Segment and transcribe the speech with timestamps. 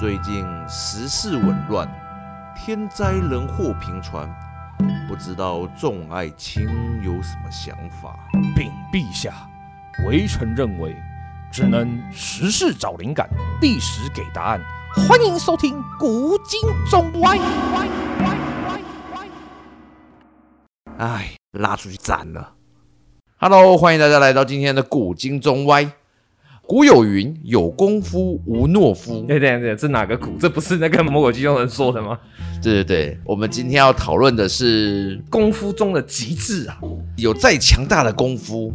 [0.00, 1.86] 最近时事紊乱，
[2.56, 4.26] 天灾人祸频传，
[5.06, 6.66] 不知道众爱卿
[7.04, 8.18] 有什么想法？
[8.56, 9.34] 禀陛下，
[10.06, 10.96] 微臣认为，
[11.52, 13.28] 只能时事找灵感，
[13.60, 14.58] 历史给答案。
[15.06, 16.58] 欢迎收听《古今
[16.88, 17.36] 中外》。
[20.96, 22.54] 哎，拉出去斩了
[23.36, 25.84] ！Hello，欢迎大家来到今天的《古今中外》。
[26.70, 30.38] 古有云：“有功夫无懦夫。”对对对，这哪个古？
[30.38, 32.16] 这不是那个《魔鬼鸡中人》说的吗？
[32.62, 36.78] 对对对，我们今天要讨论的是功夫中的极致啊！
[37.16, 38.72] 有再强大的功夫，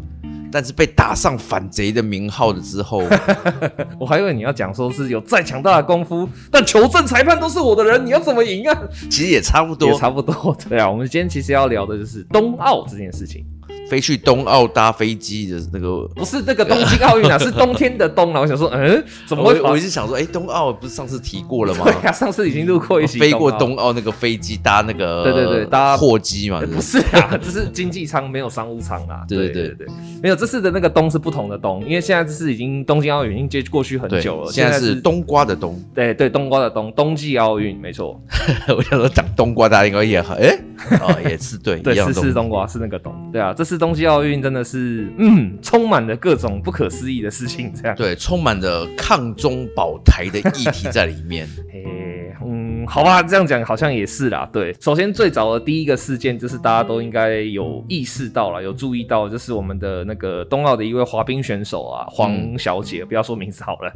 [0.52, 3.02] 但是被打上反贼的名号了之后，
[3.98, 8.78] 我还以为你要讲说是有再强大的功夫，但求证裁判都是我的人，你要怎么赢啊？
[9.10, 10.54] 其实也差不多，也差不多。
[10.68, 13.46] 对啊，我们今天其实要聊的就是冬奥这件事情。
[13.90, 18.42] 飞去冬奥搭飞机的那个，不是那个东京奥运啊，是冬天的冬啊。
[18.42, 19.62] 我想说，嗯， 怎么会？
[19.62, 21.84] 我一直想说，哎、欸，冬奥不是上次提过了吗？
[21.86, 23.20] 对呀、啊，上次已经录过一期。
[23.20, 26.62] 飞过冬奥那个飞机搭那个，对对对，搭货机嘛。
[26.74, 29.24] 不是啊，这是经济舱，没有商务舱啊。
[29.30, 29.88] 对对对对，
[30.22, 35.80] 没有这次的那个冬是不同的冬，因为现在这是已经东京奥运已经接过去很久了，现在是冬瓜的冬。
[35.94, 38.20] 对对，冬瓜的冬，冬季奥运没错。
[38.76, 40.48] 我想说讲冬瓜，大家应该也很，哎、
[40.90, 43.14] 欸，哦，也是对，对，是是冬瓜，是那个冬。
[43.32, 44.66] 对啊，这次冬季奥运真的。
[44.66, 51.48] 是，嗯，充满了各种不可思议的事情，这样对，充满了抗中保台的议题在里面。
[51.72, 54.50] 嘿，嗯，好吧，这样讲好像也是啦。
[54.52, 63.94] 对，首先最早的第一个事件就是大家都应该有意识到了，有注意到，就是我们的那个冬奥的一位滑冰选手啊，黄小姐，嗯、不要说名字好了，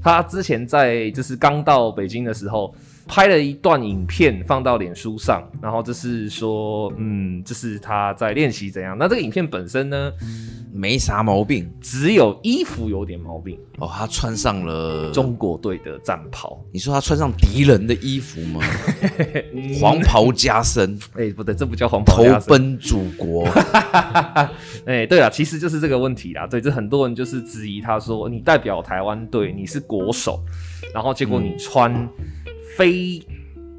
[0.00, 2.72] 她之前在就是刚到北京的时候。
[3.06, 8.96] 拍了一段影片放到脸书上，然后就是说，嗯，这是他在练习怎样。
[8.98, 10.12] 那这个影片本身呢，
[10.72, 13.58] 没啥毛病，只有衣服有点毛病。
[13.78, 16.62] 哦，他穿上了中国队的战袍。
[16.72, 18.60] 你说他穿上敌人的衣服吗？
[19.80, 20.98] 黄袍加身。
[21.14, 22.40] 哎、欸，不对，这不叫黄袍加身。
[22.40, 23.44] 投奔祖国。
[24.86, 26.46] 哎、欸，对了，其实就是这个问题啦。
[26.46, 30.40] 对，这很多人就是质疑他说，你代表台湾队，你是国手，
[30.94, 31.92] 然后结果你穿。
[31.92, 32.08] 嗯
[32.76, 33.22] 非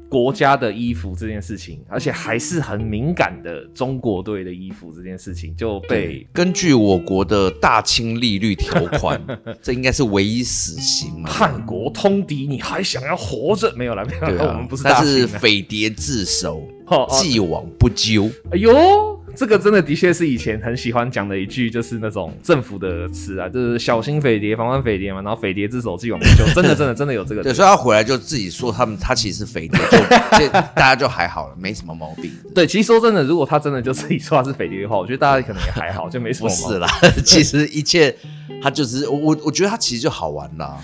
[0.08, 9.20] 国家的衣服这件事情，而且还是很敏感的中国队的衣服这件事情，就被根据我国的大清利率条款，
[9.60, 11.28] 这应该是唯一死刑嘛？
[11.28, 13.72] 叛国通敌，你还想要活着？
[13.74, 14.90] 没有了，没有了，啊、我们不是大。
[14.92, 16.62] 但是匪谍自首，
[17.10, 18.30] 既往不咎。
[18.52, 19.20] 哎呦！
[19.36, 25.20] 这个真的的确是以前很喜欢讲的一句，就是那种政府的词啊，就是小心匪谍，防范匪谍嘛。
[25.22, 27.42] 然后匪谍之首，既往不咎，真的真的真的有这个。
[27.42, 29.78] 对，所以他回来就自己说他们他其实是匪谍，
[30.38, 32.30] 就大家就还好了，没什么毛病。
[32.54, 36.66] 对，其实说真的，如果他真的就自己说他是匪谍的话，我觉得大家可能也还好，就没什么毛病。
[36.66, 36.88] 不是啦，
[37.24, 38.14] 其实一切
[38.62, 40.78] 他就是我，我觉得他其实就好玩啦。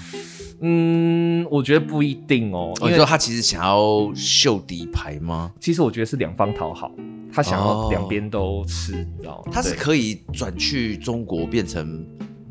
[0.61, 2.73] 嗯，我觉得不一定哦。
[2.83, 5.53] 你说他其实想要秀底牌吗？
[5.59, 6.91] 其实我觉得是两方讨好。
[7.33, 9.53] 他想要两边都吃，你知道吗？
[9.53, 12.05] 他是可以转去中国变成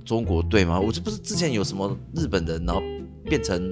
[0.05, 0.79] 中国队吗？
[0.79, 2.81] 我这不是之前有什么日本人，然后
[3.25, 3.69] 变成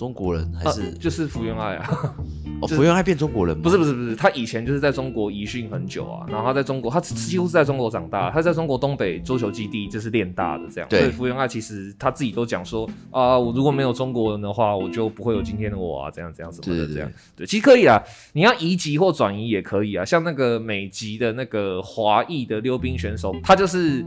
[0.00, 2.14] 中国人，还是、啊、就是福原爱啊？
[2.62, 3.60] 哦，福原爱变中国人？
[3.60, 10.88] 不是不是不是，他以前就是在中国移训很久啊，然后他在中国，他几乎是在中国长大，他在中国东北桌球基地就是练大的这样。
[10.88, 17.12] 对，所以福原爱其实他自己都讲说啊，我如果没有中国人的话，我就不会有今天的我啊，这样这样什么的这样。
[17.36, 18.02] 对，其实可以啊，
[18.32, 24.02] 你要移籍或转移也可以啊，像那个美籍的那个华裔的溜冰选手，他就是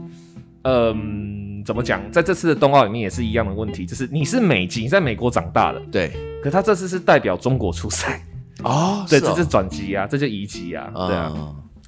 [0.62, 8.22] 嗯，怎么讲，在这次的冬奥里面也是一样的问题，就是你是美籍，你在美国长大的，对，可他这次是代表中国出赛。
[8.62, 11.32] 哦， 对，是哦、这是转机啊，这就移籍啊，嗯、对啊，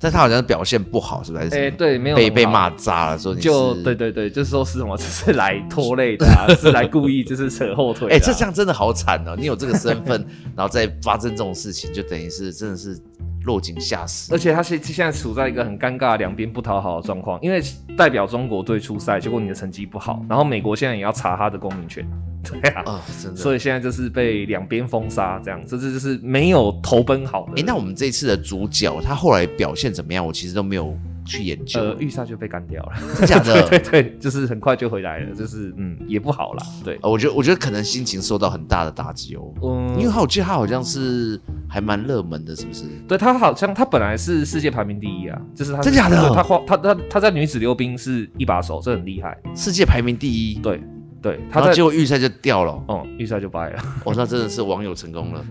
[0.00, 1.44] 但他好像表现不好，是不是？
[1.44, 8.10] 哎、欸，对，没有被被骂渣了，说你就对对对，就是说是什么，就是来拖累的、啊， 是来故意就是扯后腿、啊。
[8.10, 9.34] 哎、欸，这这样真的好惨哦！
[9.38, 10.26] 你有这个身份，
[10.56, 12.98] 然后再发生这种事情，就等于是真的是
[13.46, 14.32] 落井下石。
[14.34, 17.62] 而且他现现在处在一个很尴尬、两边不讨好的状况，因为
[17.96, 22.06] 代表中国队出赛，结果你的成绩不好，然后美国现在也要查他的公民权。
[22.44, 27.52] 对啊，哦、真的， 所以现在就是被两边封杀，这样，这这就是没有投奔好的。
[27.52, 30.24] 哎、欸，那我们这次的主角他后来表现怎么样？
[30.24, 30.96] 我其实都没有
[31.26, 31.80] 去研究。
[31.80, 33.60] 呃，预赛就被干掉了， 真假的？
[33.68, 36.64] 对对对，就是很快就回来了，就是嗯，也不好啦。
[36.84, 39.52] 对，呃、我觉得我觉得可能心情受到很大的打击哦。
[39.62, 42.84] 嗯，因为我记得他好像是还蛮热门的，是不是？
[43.08, 46.16] 对，他好像他本来是世界排名第一啊，就是他是真假的？
[46.32, 50.54] 他他他他在女子溜冰是一把手，这很厉害，世界排名第一。
[50.60, 50.80] 对。
[51.26, 53.82] 对，他结果预赛就掉了，嗯，预赛就败了。
[54.06, 55.44] 哦，那真的是网友成功了，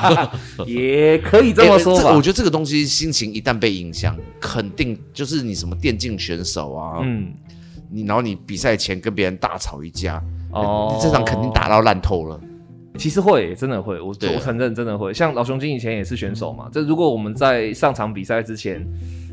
[0.66, 2.08] 也可以这么说吧。
[2.08, 7.30] 欸、我觉得这个东西心情一旦被影响，肯定就是你什么电竞选手啊，嗯，
[7.90, 10.18] 你然后你比赛前跟别人大吵一架，
[10.52, 12.40] 哦，这场肯定打到烂透了。
[12.96, 15.12] 其实会，真的会，我我承认真的会。
[15.12, 18.82] 像老熊精以前也是选手嘛，这如果我们在上场比赛之前。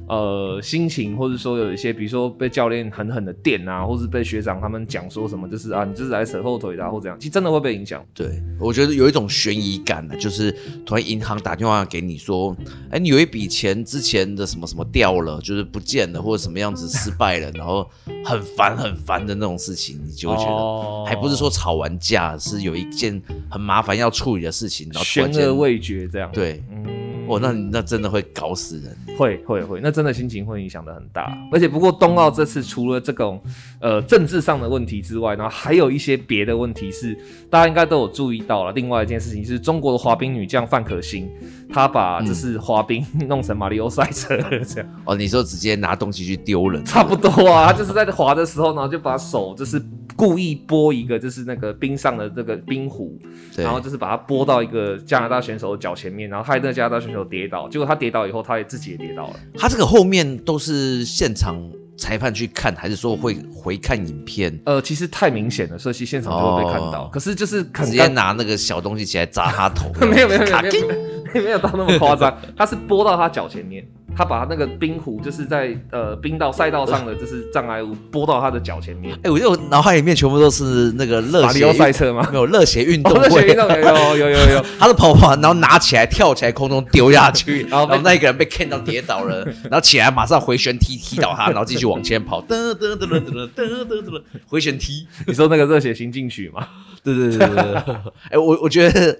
[0.07, 8.05] 呃，心情或者说有一些，比如说被教练狠狠的电啊，或是被学长他们讲说什么，就是啊，你就是来扯后腿的，啊，或这样，其实真的会被影响。
[8.13, 10.51] 对，我觉得有一种悬疑感呢，就是
[10.85, 12.55] 突然银行打电话给你说，
[12.91, 17.89] 哎，你有一笔钱之前的什么什么掉了，就是不见了，或者什么样子失败了，然后
[18.23, 23.19] 很烦很烦的那种事情，你就会觉得，哦，还不是说吵完架，是有一件
[23.49, 26.29] 很麻烦要处理的事情，然后悬而未决这样。
[26.31, 27.04] 对，嗯。
[27.27, 31.37] 哦，那那真的会搞死人，会会会，那真的心情会影响的很大。
[31.51, 33.41] 而且不过冬奥这次除了这种
[33.79, 37.17] 呃政治上的问题之外，然后还有一些别的问题是
[37.49, 38.71] 大家应该都有注意到了。
[38.73, 41.29] 另外一件事情是中国的滑冰女将范可新，
[41.71, 44.89] 她把就是滑冰 弄成马里奥赛车这样。
[45.05, 46.83] 哦，你说直接拿东西去丢人？
[46.85, 49.81] 差不多啊，她就是在滑的时候，然后就把手就是。
[50.15, 53.19] 故意拨一个，就是那个冰上的这个冰壶，
[53.57, 57.67] 然后就是把它拨到一个加拿大选手的脚前面，然后害那个加拿大选手跌倒。
[57.69, 59.35] 结果他跌倒以后，他也自己也跌倒了。
[59.57, 61.57] 他这个后面都是现场
[61.97, 64.57] 裁判去看，还是说会回看影片？
[64.65, 67.03] 呃，其实太明显了，所以现场就会被看到。
[67.03, 73.85] 哦、可是就是直接拿那个小东西起来砸他头， 没有没有没有没有没有到那么夸张， 他是拨到他脚前面。
[74.15, 79.17] 他把那个冰壶就是在呃冰道赛道上的就是障碍物拨到他的脚前面。
[79.23, 82.27] 哎我就脑海里面全部都是那个热血赛车吗？
[82.31, 83.25] 没有热血运动会。
[83.27, 92.41] 哦、血运动有有有有 他是跑跑然后拿起来跳起来空中丢下去 然后那一个人被看到跌倒了然后起来马上回旋踢踢倒他然后继续往前跑。
[92.43, 96.67] 噔噔噔噔噔噔噔噔噔回旋踢你说那个热血行进曲吗
[97.03, 97.95] 对对对对对
[98.31, 99.19] 哎我我觉得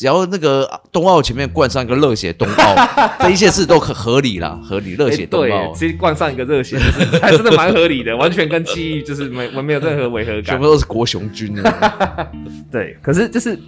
[0.00, 2.74] 只要那个冬奥前面冠上一个热血冬奥，
[3.20, 5.72] 这一切事都可合理啦，合理热血冬奥、欸。
[5.74, 6.78] 其实冠上一个热血，
[7.20, 11.54] 还真的蛮合理的， 完全跟记忆就是没没有任何违和感，全部都是国雄军
[12.72, 13.58] 对，可是就是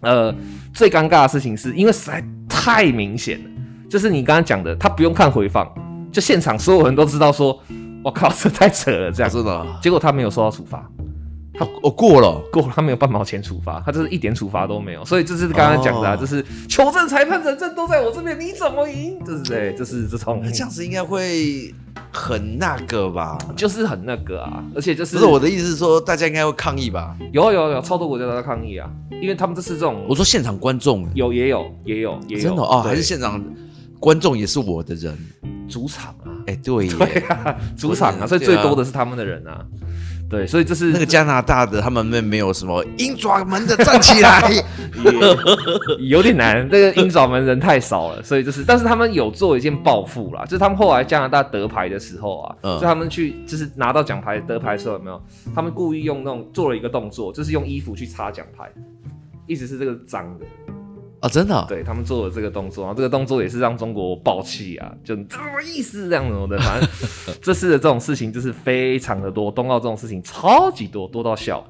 [0.00, 0.34] 呃，
[0.72, 3.50] 最尴尬的事情是因为实在太明显了，
[3.90, 5.70] 就是你刚刚讲的，他不用看回放，
[6.10, 7.62] 就现场所有人都知道说，
[8.02, 10.90] 我靠，这太扯了，这样子的，结果他没有受到处罚。
[11.58, 19.18] 他我过了，过了，他没有半毛钱处罚，他就是一点处罚都没有，所以这是刚刚讲的，啊，就、哦、是求证裁判人证都在我这边，你怎么赢？
[19.24, 21.74] 这是对，这是这种这样子应该会
[22.12, 23.38] 很那个吧？
[23.56, 27.16] 就是很那个啊，而且就是不是我的意思是说，大家应该会抗议吧？
[27.32, 28.90] 有有有，超多国家都在抗议啊，
[29.22, 33.42] 因为他们这是这种，我说现场观众有也有也有也有，真的哦，还是现场
[33.98, 35.16] 观众也是我的人，
[35.68, 39.64] 主场啊，哎、欸、对 对啊，主场啊，所以最多的是他们的人啊。
[40.28, 44.42] 对，所以这是那个加拿大的，他们没没有什么鹰爪门的站起来，
[46.00, 46.66] 有点难。
[46.68, 55.22] 那个鹰爪门人太少了，所以就是，但是他们有做一件报复啦，就是他们后来加拿大得牌的时候啊，嗯、就他们去就是拿到奖牌得牌的时候有没有？
[55.54, 58.68] 他们故意用那种做了一个动作，就是用衣服去擦奖牌，
[59.46, 60.46] 意思是这个脏的。
[61.28, 66.88] 真的、哦，对他们做了这个动作，然后这个动作也是让中国爆气啊，就这么意思这样子的，反正
[67.42, 71.64] 这次的这种事情就是非常的多，冬奥这种事情超级多，多到笑。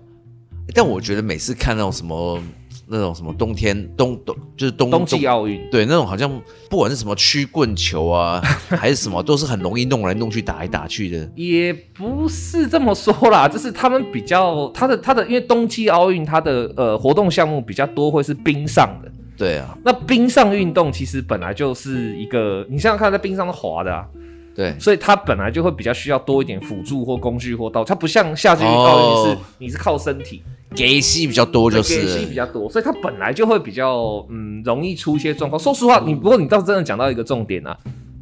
[0.75, 2.43] 但我觉得每次看那种什么
[2.89, 6.29] 那种什么冬天冬冬就是冬冬季奥运，对那种好像
[6.69, 11.31] 不管是什么曲棍球啊还是什么，都是很容易弄来弄去打来打去的。
[11.37, 19.13] 也不是这么说啦，就是他们比较他的他的，因为冬季奥运它的呃活动项目比较多，会是冰上的。
[19.37, 24.07] 对啊，那冰上运动其实本来就是一个，你想想看，在冰上滑的啊，
[24.55, 30.43] 对，所以它本来就会比较需要多一点辅助或工具或道具，它不像夏季运动你是、哦、你是靠身体，
[30.75, 35.61] 给戏比较多就是，给戏比较多，所以它本来就会比较嗯容易出一些状况。
[35.61, 37.77] 说实话，你不过你倒是真的讲到一个重点啊，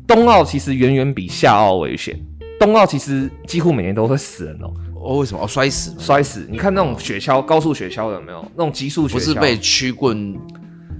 [0.09, 2.19] 冬奥其实远远比夏奥危险，
[2.59, 4.73] 冬奥其实几乎每年都会死人哦。
[5.00, 5.45] 哦，为什么？
[5.45, 6.47] 哦，摔死，摔死！
[6.50, 8.43] 你看那种雪橇，高速雪橇有没有？
[8.57, 10.35] 那种极速雪橇，不是被曲棍。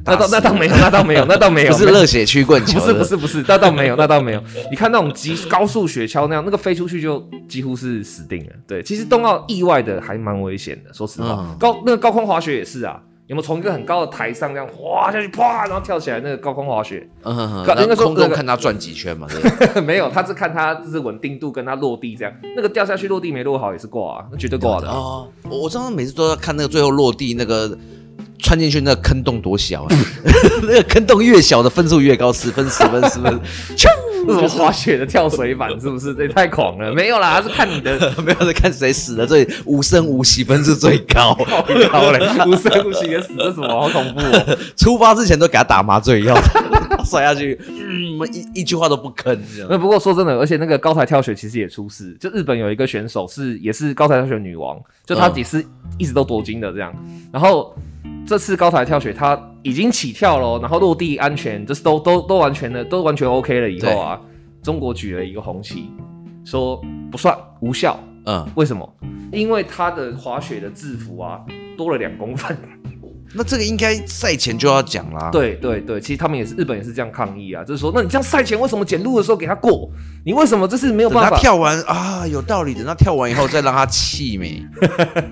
[0.05, 4.43] 那倒那倒没有，那倒没有， 那倒没有，不是热血曲棍球， 不是不是不是，那倒没有， 那倒没有。
[4.71, 8.53] 你看那种极高速雪橇那样，那个飞出去就几乎是死定了。
[8.67, 11.47] 对，其实冬奥意外的还蛮危险的，说实话。
[11.49, 17.09] 嗯、高那个高空滑雪也是啊，有没有从一个很高的台上这样滑下去，啪，然后跳起来那个高空滑雪？
[17.23, 17.65] 嗯哼哼。
[17.67, 19.27] 那空中看他转几圈嘛？
[19.73, 22.35] 对没有，他是看他就是稳定度跟他落地这样。
[22.55, 24.89] 那个掉下去落地没落好也是挂啊，那绝对挂的。
[24.89, 27.77] 哦，我我常常每次都要看那个最后落地那个。
[28.39, 29.89] 穿进去那个坑洞多小啊！
[30.63, 33.41] 那个坑洞越小的分数越高，十分十分十分，
[34.27, 36.15] 这种滑雪的跳水板是不是？
[36.15, 36.93] 这也太狂了！
[36.93, 41.35] 没有啦，他是看你的， 没有在看谁死的最无声无息分数最高，
[41.91, 44.59] 高嘞，无声无息的死，这什么好恐怖哦！
[44.77, 46.35] 出发之前都给他打麻醉药，
[47.05, 49.39] 摔下去，嗯，一一句话都不吭。
[49.69, 55.65] 那不过说真的，而且那个高台跳水其实也出事，就日本有一个选手是也是高台跳水女王，就她也是
[55.99, 56.95] 一直都夺金的这样，
[57.33, 57.75] 然后。
[58.27, 63.71] 这次高台跳水，他已经起跳了，然后落地安全，就是都都都完全的，都完全 OK 了。
[63.71, 64.21] 以后啊，
[64.63, 65.91] 中国举了一个红旗，
[66.45, 66.81] 说
[67.11, 67.99] 不算无效。
[68.27, 68.91] 嗯，为什么？
[69.33, 71.41] 因为他的滑雪的制服啊，
[71.77, 72.57] 多了两公分。
[73.35, 75.31] 那这个应该赛前就要讲啦。
[75.31, 79.91] 对对对，其实他们也是日本也是这样抗议啊，就是说，那你这样赛前为什么检录的时候给他过？
[80.25, 81.31] 你为什么这是没有办法？
[81.31, 82.73] 等他跳完啊，有道理。
[82.75, 84.65] 等他跳完以后再让他气没？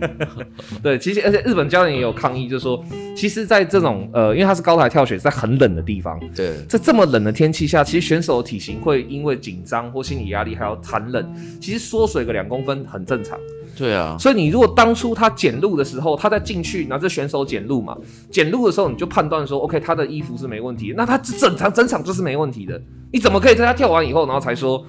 [0.82, 2.84] 对，其实而且日本教练也有抗议，就是说，
[3.16, 13.38] 其实，在这种呃，因为他是高台跳水，在很冷的地方，对，在这么冷的天气下，其实选手的体型会因为紧张或心理压力还有寒冷，其实缩水个两公分很正常。
[13.76, 17.96] 对啊，所以你如果当初他检录的时候，他在进去拿着选手检录嘛，
[18.30, 22.80] 检录的时候你就判断说，OK，他的衣服是没问题，那他整场整场就是没问题的。
[23.12, 24.84] 你怎么可以在他跳完以后，然后才说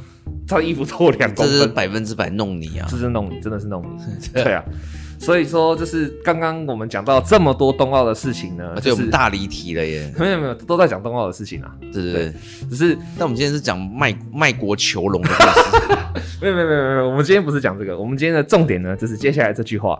[0.48, 1.54] 他的衣服脱两公分？
[1.54, 2.88] 这是百分之百弄你啊！
[2.90, 4.14] 这是弄你，真的是弄你。
[4.34, 4.64] 对啊，
[5.20, 10.14] 所以说就是刚刚我们讲到这么多冬奥的事情呢，而且我们大离题了耶。
[10.20, 11.72] 没有没有，都在讲冬奥的事情啊。
[11.92, 12.34] 对对对，
[12.70, 15.98] 只是但我们今天是讲卖卖国求荣的故事。
[16.42, 20.00] 没有没有没有没有，我们今天不是讲这个，我们今天的重点呢，就是接下来这句话：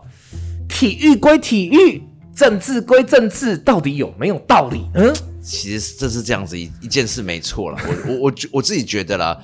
[0.68, 2.04] 体育归体育，
[2.36, 4.86] 政治归政治，到底有没有道理？
[4.96, 5.14] 嗯。
[5.42, 7.78] 其实这是这样子一一件事，没错了。
[7.86, 9.38] 我我我我自己觉得啦，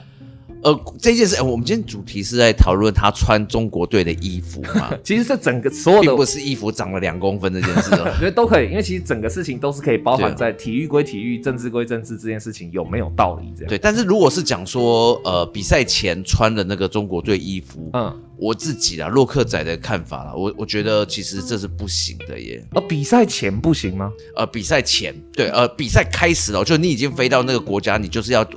[0.61, 4.91] 呃，这件事，呃，我们今天主题是在讨论他穿中国队的衣服嘛。
[5.03, 13.69] 其实这整个所有的并不是衣服长了两公分这件事， 我觉得都可以，因为其实整个事情都是可以包含在体育归体育，政治归政治这件事情有没有道理这样。
[13.69, 18.21] 对，但是如果是讲说，呃，比赛前穿的那个中国队衣服，嗯。
[18.41, 22.65] 我自己啊，洛克仔的看法啦，我我觉得其实这是不行的耶。
[22.71, 24.09] 呃，比赛前不行吗？
[24.33, 28.47] 呃，比赛前，对，呃，比赛开始了，就你已经飞到那个国家，你就是要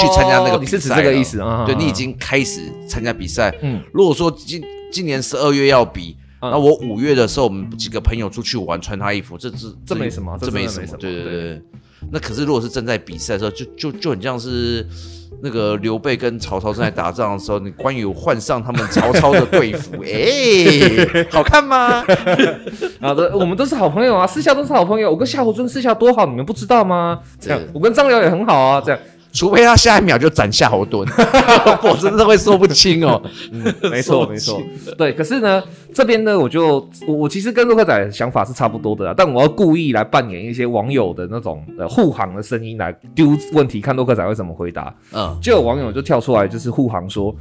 [0.00, 1.64] 去参加那个比赛，你是指这个意思啊？
[1.66, 3.54] 对，你已经开始参加比赛。
[3.60, 9.56] 嗯，如果说今今年十二月要比，那我五月的时候，我们几个朋友出去玩，穿他衣服，这这
[9.86, 11.62] 这没什么，这没什么，对对对。
[12.10, 14.86] 那可是如果是正在比赛的时候，就就就很像是。
[15.40, 22.02] 那个刘备跟曹操正在打仗的时候，你关羽换上他们曹操的队服， 哎、欸，好看吗？
[23.00, 25.08] 好的，我们都是好朋友啊，私下都是好朋友。
[25.08, 27.20] 我跟夏侯惇私下多好，你们不知道吗？
[27.38, 28.98] 这样，我跟张辽也很好啊，这样。
[29.32, 31.06] 除非他下一秒就斩夏侯惇，
[31.88, 33.20] 我真的会说不清哦。
[33.52, 34.60] 嗯，没错没错，
[34.96, 35.12] 对。
[35.12, 35.62] 可是呢，
[35.94, 44.94] 这边呢，我就我我其实跟洛克仔的想法是差不多的啦，但我要故意来扮演一些网友的那种呃护航的声音来丢问题，看洛克仔会怎么回答。
[45.12, 47.34] 嗯，就有网友就跳出来就是护航说，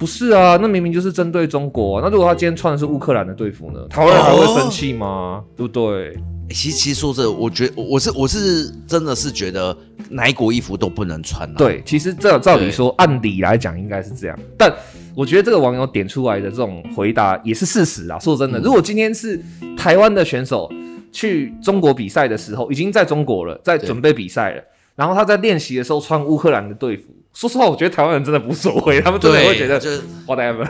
[0.00, 5.06] 不是啊，那明明就是针对中国啊，那如果他今天穿的是乌克兰的队服呢，台湾人还会生气吗？
[5.06, 6.16] 哦、对不对？
[6.48, 9.76] 其实，其实说这，我觉得我是我是真的是觉得
[10.08, 11.54] 哪一国衣服都不能穿，啊。
[11.58, 14.38] 对，其实照照理说，按理来讲应该是这样。
[14.56, 14.74] 但
[15.14, 18.18] 我觉得这个网友点出来的这种回答也是事实啊。
[18.18, 19.38] 说真的，如果今天是
[19.76, 20.66] 台湾的选手
[21.12, 24.62] 去中国比赛的时候，已经在中国了，在准备比赛了，
[24.96, 30.68] 然后他在练习的时候穿乌克兰的队服，说实话，我觉得台湾人真的无所谓，他们真的会觉得就是 whatever。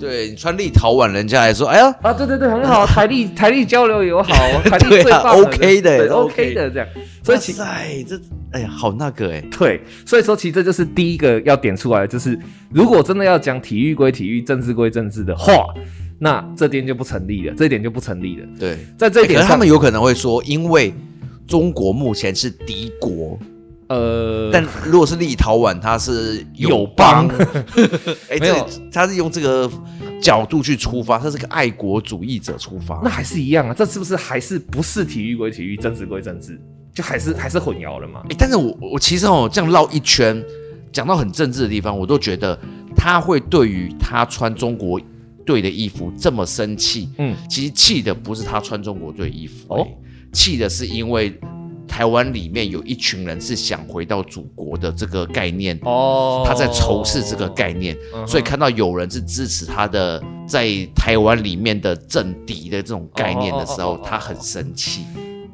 [0.00, 4.32] 对你穿立陶宛，人家来说，哎呀啊，对对对，很好， 台立台立交流友好，
[4.64, 6.88] 台立最棒，OK 的，OK 的这样。
[7.22, 7.58] 所以其实
[8.08, 8.18] 这，
[8.52, 12.38] 哎呀，好那个哎，对，所以说其实这就是第一个要点出来，就是
[12.70, 15.66] 如果真的要讲体育归体育，政治归政治的话，
[16.18, 18.46] 那这点就不成立了，这一点就不成立了。
[18.58, 20.94] 对，在这一点，他们有可能会说，因为
[21.46, 23.38] 中国目前是敌国。
[23.88, 27.28] 呃，但如果是立陶宛，它是友邦，
[28.28, 29.70] 哎，没有，他是用这个
[30.20, 36.60] 角度去出发，他是个爱国主义者出发，那还是一样啊，这是不是还是不是体育归体育，政治归政治，
[36.92, 38.22] 就还是还是混淆了嘛？
[38.28, 40.44] 哎，但是我我其实哦，这样绕一圈，
[40.92, 42.58] 讲到很政治的地方，我都觉得
[42.96, 45.00] 他会对于他穿中国
[45.44, 49.86] 队的衣服这么生气，嗯，其实气的不是他穿中国队衣服，哦，
[50.32, 51.38] 气的是因为。
[51.96, 65.06] 台湾里面有一群人是想回到祖国的这个概念哦，他在仇视这个概念，所以看到有人是支持他的在台湾里面的政敌的这种概念的时候，他很生气。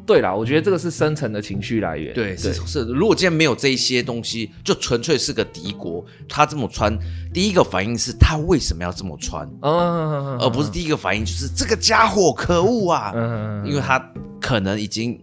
[0.05, 2.13] 对啦，我觉得这个是深层的情绪来源。
[2.13, 2.81] 对，是是。
[2.87, 6.93] 如果今天没有这一些东西，就纯粹是个敌国，他这么穿，
[7.33, 9.49] 第一个反应是他为什么要这么穿？
[9.61, 13.13] 嗯，而不是第一个反应就是这个家伙可恶啊！
[13.15, 14.05] 嗯，因为他
[14.41, 15.17] 可能已经。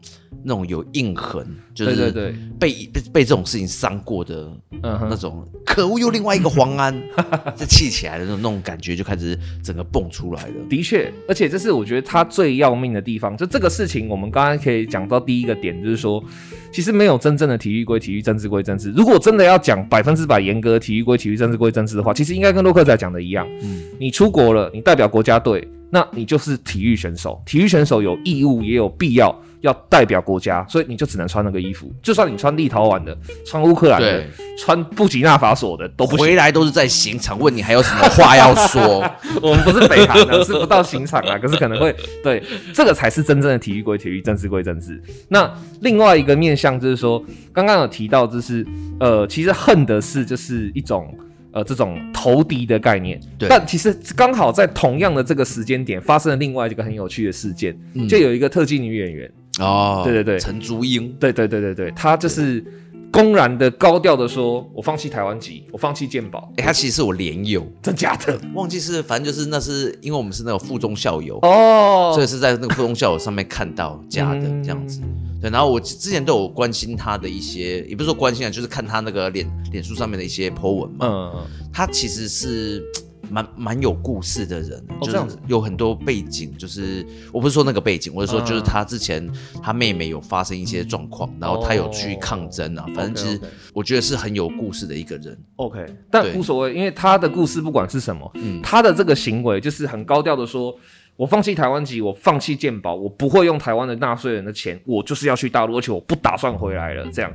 [0.44, 4.52] 那种有印痕，就是对对对，被被被这种事情伤过的，
[4.84, 6.96] 嗯，那种可恶又另外一个黄安，
[7.56, 10.54] 这气起来的那种那种感觉就开始整个蹦出来了。
[10.70, 13.36] 的确，而且这是我觉得他最要命的地方。
[13.36, 16.24] 就这个事情，我们刚刚可以讲到第一个点，就是说，
[16.72, 18.92] 其实没有真正的体育归体育，政治归政治。
[18.92, 23.48] 如果真的要讲百分之百严格的体育归体育，政治归政治的话，其实应该跟洛克仔讲的一样。
[23.62, 25.68] 嗯，你出国了，你代表国家队。
[25.92, 31.92] 那你就是体育选手，体育选手有义务也有必要要代表国家，所以你就只能穿那个衣服。
[32.02, 34.24] 就算你穿立陶宛的、穿乌克兰的、
[34.58, 36.20] 穿布吉纳法索的，都不行。
[36.20, 39.00] 回来都是在刑场问你还有什么话要说。
[39.42, 42.42] 我们不是北韩的，是不到刑场啊，可是可能会对
[42.74, 45.02] 这个才是真正的体育归体育，政治归政治。
[45.28, 45.52] 那
[45.82, 48.66] 另外一个面向就是说，刚刚有提到，就是
[49.00, 51.14] 呃，其实恨的是就是一种。
[51.52, 59.28] 呃，这种投敌的概念，对，但其实刚好在同样的这个时间点，发生了另外一个很有趣的事件，嗯、就有一个特技女演员
[59.60, 62.64] 哦，对对对，陈竹英，对对对对对，他就是
[63.12, 75.02] 公然的高调的说，我放弃台湾籍，我放弃健保，哎、欸，她其实是我连友，真假的，忘记是，反正就是那是因为我们是那个附中校友哦，所以是在那个附中校友上面看到假的这样子。
[75.04, 81.08] 嗯对，然后我之前都有关心他的一些，也不是说关心啊，就是看他那个脸脸书上面的一些 po 文嘛。
[81.08, 81.48] 嗯嗯。
[81.72, 82.84] 他其实是
[83.30, 86.56] 蛮蛮有故事的人，哦、就是有很多背景。
[86.58, 89.30] 就是我不是说那个背景，我是说就是他之前
[89.62, 92.84] 他妹妹有发生一些状况，嗯、然后他有去抗争啊。
[92.88, 93.40] 哦、反正其实
[93.74, 95.38] 我觉得是很有故事的一个人。
[95.56, 100.76] OK，但无所谓，因为他的故事不管是什么，嗯，他的这个行为就是很高调的说。
[101.20, 107.06] 我放弃台湾籍，我放弃健保，我不会用台湾的纳税人的钱，我就是要去大陆，而且我不打算回来了。
[107.12, 107.30] 这样，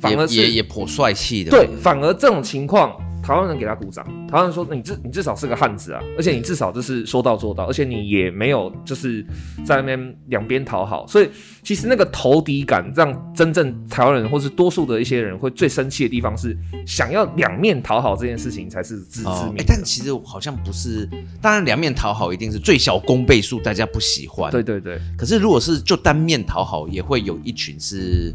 [0.00, 1.50] 反而是也也颇帅气的。
[1.50, 2.92] 对，反而这种情况。
[3.20, 9.22] 台湾人给他鼓掌，台湾人说你至你至少是个汉子啊，而且你至少就是说到做到，而且你也没有就是
[9.66, 11.28] 在那边两边讨好，所以
[11.62, 19.56] 其实那个投敌感让真正台湾人或是多数的一些人会最生气的地方是想要两面讨好这件事情才是自知之明。
[19.66, 21.06] 但其实好像不是，
[21.42, 24.50] 当然两面讨好一定是最小公倍数，大家不喜欢。
[24.50, 24.98] 对对对。
[25.18, 28.32] 可是如果是就单面讨好，也会有一群是，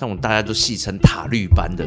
[0.00, 1.84] 那种大家都戏称塔绿班的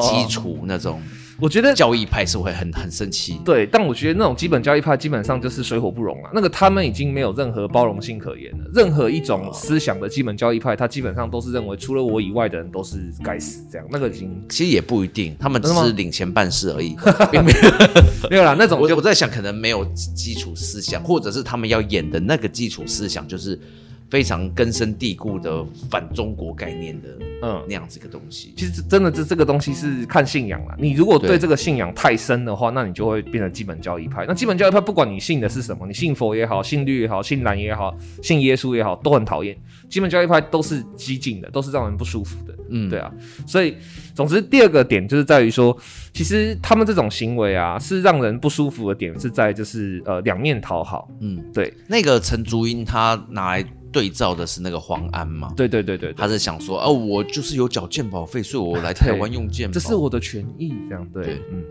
[0.00, 1.02] 基础那种。
[1.38, 6.30] 我觉得教义派是会很很生气，对，但我觉得那种基本教义派基本上就是水火不容啊。
[6.32, 8.64] 那个他们已经没有任何包容性可言了。
[8.72, 13.86] 任何一种思想的基本教义派，他基本上都是认为除了我以外的人都是该死，这样。
[13.90, 16.96] 那个已经其实也不一定，他们只是领钱办事而已，
[17.30, 18.56] 并没有没有啦。
[18.58, 23.60] 那种我我在想，可能没有基础思想，或者是他们要演的那个基础思想就是。
[24.08, 27.08] 非常根深蒂固的反中国概念的，
[27.42, 28.54] 嗯，那样子一个东西。
[28.56, 30.76] 其实真的这这个东西是看信仰啦。
[30.78, 34.24] 你如果对这个信仰太深的话，那你就会变成基本教义派。
[34.26, 39.56] 那基本教义派不管你信的是什么，你信佛也好，信律也好，信蓝也好，信耶稣也好，都很讨厌。
[39.88, 42.54] 基本教义派都是激进的，都是让人不舒服的。
[42.70, 43.12] 嗯，对啊。
[43.46, 43.74] 所以，
[44.14, 45.76] 总之第二个点就是在于说，
[46.12, 51.08] 其实他们这种行为啊，是让人不舒服的点是在就是呃两面讨好。
[51.20, 51.72] 嗯，对。
[51.88, 53.64] 那个陈竹英他拿来。
[53.96, 55.50] 对照的是那个黄安嘛？
[55.56, 61.64] 对对对对，他是想说，哦，我就是有缴健保费，所以我来台湾用健保，这是我的权益，这样对，对嗯。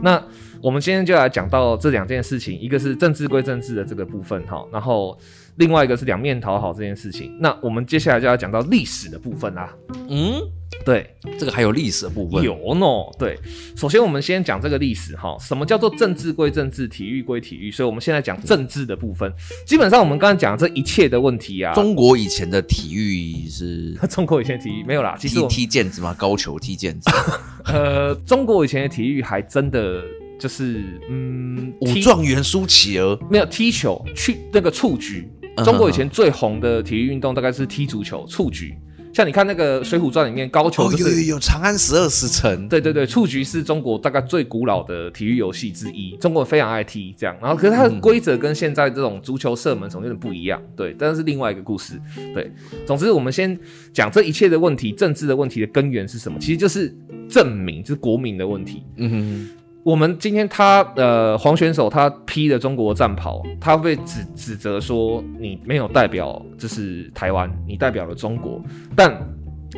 [0.00, 0.24] 那
[0.62, 5.18] 我们今天就来讲到这两件事情，一个是政治归政治的这个部分哈，然后
[5.60, 7.36] 另外一个是两面讨好这件事情。
[7.38, 9.72] 那我们接下来就要讲到历史的部分啦。
[10.08, 10.40] 嗯。
[10.82, 12.86] 对，这个还有历史的部分有呢。
[13.18, 13.38] 对，
[13.76, 17.70] 首先我们先讲这个历史哈，什么叫做政治归政治，体育归体育？
[17.70, 19.30] 所以我们现在讲政治的部分。
[19.66, 23.92] 基本上我们刚刚讲这一切的问题啊，中国以前的体育是？
[24.08, 26.14] 中国以前的体育没有啦，其实踢踢毽子嘛？
[26.14, 27.10] 高球踢毽子？
[27.70, 30.02] 呃，中国以前的体育还真的
[30.38, 35.28] 就是，嗯，武状元苏乞儿没有踢球，去那个蹴鞠。
[35.64, 38.76] 中国以前最红的体育运动大概是踢足球、蹴鞠。
[39.12, 52.00] 像你看那个《水浒传》里面高俅，就是，哦，有有有长安十二时辰，对对对，蹴鞠是中国大概最古老的体育游戏之一，中国非常爱踢这样，然后可是它的规则跟现在这种足球射门什么有点不一样，对，但是另外一个故事，
[52.32, 52.52] 对，
[52.86, 53.58] 总之我们先
[53.92, 56.38] 讲这一切的问题，政治的问题的根源是什么？
[56.38, 56.96] 其实就是
[57.28, 59.50] 证明，就是国民的问题，嗯哼。
[59.84, 68.62] 我们今天他呃黄选手他披着中国战袍，他被指指责说你没有代表就是台湾，你代表了中国，
[68.94, 69.16] 但。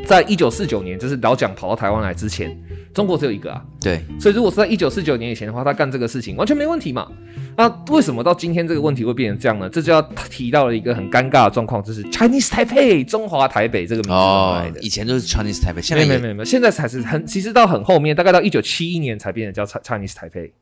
[0.06, 2.58] 在一九四九年，就是老蒋跑到台湾来之前，
[2.94, 3.64] 中国只有一个啊。
[3.80, 7.10] 对，所以如果是在一九四九年以前的话，他干这个事情完全没问题嘛。
[7.56, 9.68] 那为什么到今天这个问题会变成这样呢？
[9.68, 10.00] 这就要
[10.30, 14.78] 提到了一个很尴尬的状况，就是 Chinese Taipei 中华台北这个名字来的。
[14.78, 20.52] 哦，以前都是 Chinese Taipei，现在没没没有，现在才是很，其实到很后面，大概到一九七一年才变成叫 Chinese Taipei。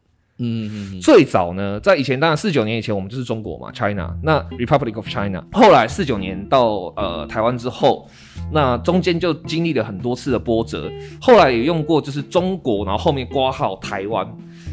[0.41, 1.01] 嗯嗯。
[1.01, 5.45] 最早呢，在以前当然四九年以前，我们就是中国嘛，China，那 Republic of China。
[5.53, 8.09] 后来四九年到呃台湾之后，
[8.53, 10.91] 那中间就经历了很多次的波折。
[11.21, 14.27] 后来也用过就是中国，然后后面挂号台湾。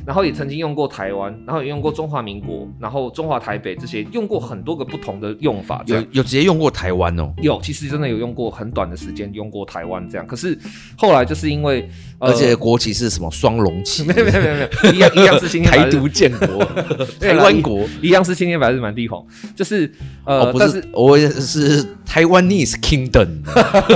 [0.07, 5.83] 然后也曾经用过台湾，然后也用过中华民国，然后中华台北这些用过很多个不同的用法。
[5.85, 7.33] 有有直接用过台湾哦？
[7.41, 10.25] 有，其实真的有用过很短的时间用过台湾这样。
[10.25, 10.57] 可是
[10.97, 11.89] 后来就是因为，
[12.19, 14.01] 而且国旗是什么双龙旗？
[14.07, 16.63] 没有没有没有没有，一样一样是青天白日台独建国，
[17.19, 19.27] 台湾国一样是青天白日满地红。
[19.57, 19.91] 就是
[20.23, 23.43] 呃，哦、不是，是我是 Taiwanese Kingdom，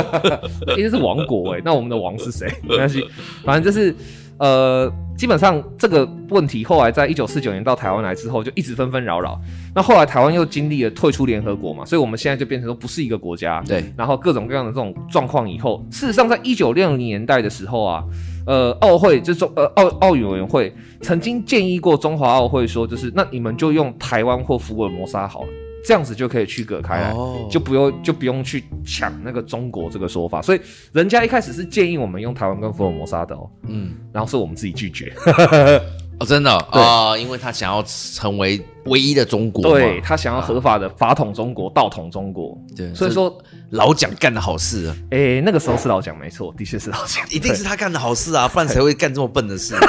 [0.75, 2.51] 其实是王国哎，那我们的王是谁？
[2.67, 3.01] 没关系，
[3.45, 3.95] 反正就是。
[4.41, 9.39] 呃，基本上这个问题后来在一九四九年到台湾来之后，就一直纷纷扰扰。
[9.75, 13.61] 那后来台湾又经历了退出联合国嘛，所以我们现在就变成说不是一个国家。
[13.67, 18.03] 对，然后各种各样的这种状况以后，事实上在一九六零年代的时候啊，
[18.47, 25.47] 呃，奥会就中呃奥奥运委员会曾经建议过中华奥会说，就是那你们就用台湾或福尔摩沙好了。
[25.83, 27.49] 这样子就可以区隔开来，oh.
[27.51, 30.41] 就不用就不用去抢那个中国这个说法。
[30.41, 35.13] 所以人家一开始是建议我们用台湾跟福尔摩沙的哦，嗯，然后是我们自己拒绝。
[36.19, 42.57] 哦，真的啊，呃，因为他想要成为唯一的中国，对，他想要合法的法统中国、道统中国。
[42.75, 43.35] 对，所以说
[43.69, 44.95] 老蒋干的好事啊。
[45.11, 49.75] 哎，那个时候是老蒋没错，的确是老蒋， 一定是他干的好事啊，不然谁会干这么笨的事？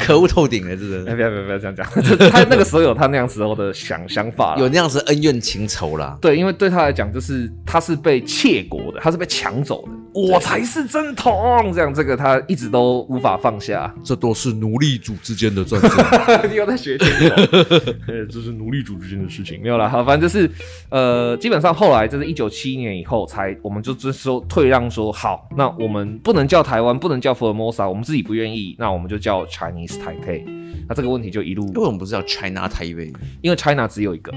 [0.00, 1.14] 可恶透顶了，真的！
[1.14, 1.86] 不要不要不要这样讲，
[2.30, 6.18] 他那个时候有他那样时候的想想法，有那样子恩怨情仇啦。
[6.20, 11.72] 对，因为对他来讲，就是他是被窃国的，他是被抢走的，我才是正统。
[11.74, 13.92] 这样，这个他一直都无法放下。
[14.04, 15.90] 这都是奴隶主之间的战争。
[16.50, 17.36] 你又在学天狗？
[18.30, 19.88] 这是奴隶主之间的事情，没有啦。
[19.88, 20.50] 好，反正就是，
[20.90, 30.44] 呃，基本上后来就是一九七一年以后，才我们就这时候退让，说好，那我们不能叫台湾，不能叫福尔摩沙，我们自己不愿意，那我们就叫 Chinese Taipei。
[30.88, 33.14] 那这个问题就一路，为什么不是叫 China Taipei？
[33.40, 34.32] 因为 China 只有一个。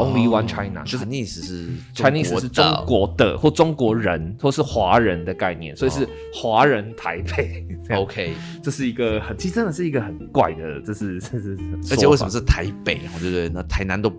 [0.00, 7.66] Only one China，就是 Chinese 是 Chinese 是中国的或中国人或是华人的概念，所以是华人台北。
[7.96, 8.32] OK，
[8.62, 11.58] 这是一个很，其实真的是一个很怪的，这是这是。
[11.90, 13.00] 而且为什么是台北？
[13.18, 13.48] 对不对？
[13.48, 14.10] 那台南都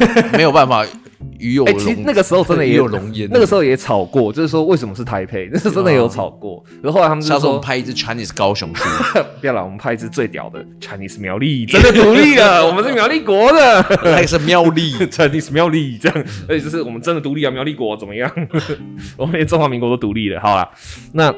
[0.36, 0.84] 没有办法
[1.38, 1.64] 与有。
[1.64, 5.48] 哎，其实那个时候真的也有龙烟，那个时候也吵过，就是说为什么是台北？
[5.52, 6.62] 那时候真的有吵过。
[6.82, 8.82] 然后后来他们就说拍一支 Chinese 高雄去，
[9.40, 14.92] 不要了，我们拍一支最屌的 Chinese 苗栗，真的独立了， 我们是苗栗国的，还是苗栗。
[15.06, 17.50] Chinese 苗栗这样，而且就是我们真的独立啊！
[17.50, 18.30] 苗栗国怎么样？
[19.16, 20.40] 我们连中华民国都独立了。
[20.40, 20.68] 好了，
[21.12, 21.34] 那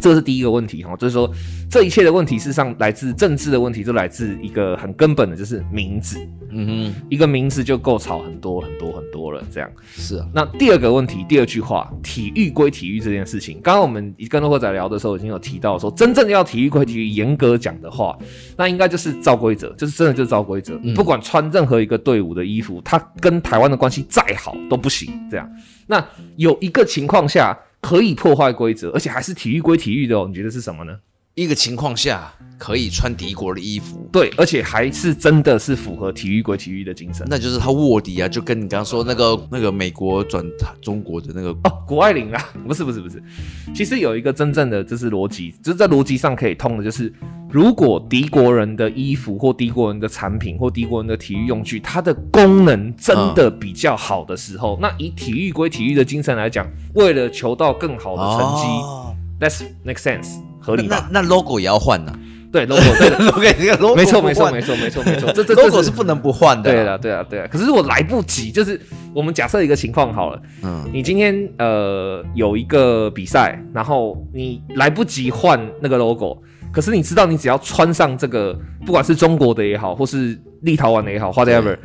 [0.00, 1.30] 这是第一个问题哈，就是说
[1.70, 6.18] 这一切的问题，事实上来自政治的问题，就来自一个很根本的，就是名字。
[6.58, 9.42] 嗯哼，一个名字就够吵很多很多很多了。
[9.52, 10.26] 这样是啊。
[10.32, 18.16] 那第二个问题，第二句话，体育归体育这件事情，刚刚我们跟洛克仔聊的时候，已经有提到说，真正要体育归体育，严格讲的话，
[18.56, 20.78] 那应该就是照规则，就是真的就是照规则。
[20.82, 25.12] 嗯、不管穿任何一个队伍的衣服，它跟台湾的关系再好都不行。
[25.30, 25.50] 这样，
[25.86, 26.02] 那
[26.36, 30.98] 有一个情况下可以破坏规则，而且还是体育归体育的哦，你觉得是什么呢？
[31.36, 40.42] 一个情况下可以穿敌国的衣服，对，而且还是真的是符合体育归体育的精神，那就是他卧底啊，就跟你刚刚说那个那个美国转
[40.80, 43.22] 中国的那个哦，谷爱凌啊， 不是不是不是，
[43.74, 47.12] 其实有一个真正的就是逻辑，就是在逻辑上可以通的，就是
[47.50, 60.40] 如果敌国人的衣服或敌国人的产品或敌国人的体育用具，它的功能真的比较好的时候，嗯、那以体育归体育的精神来讲，为了求到更好的成绩、哦、，that's makes sense。
[60.66, 62.12] 合理那那 logo 也要换呢？
[62.52, 63.10] 对，logo 对，
[63.78, 66.70] logo 没错没错没错没错没错，这这 logo 是不能不换的。
[66.70, 68.80] 对了对啊对啊，可是如果来不及，就是
[69.14, 76.38] 我们假设一个情况好了，嗯，你今天呃有一个比赛，然后你来不及换那个 logo，
[76.72, 81.76] 可是你知道你只要穿上这个，不管是中国的也好，或是立陶宛的也好，whatever，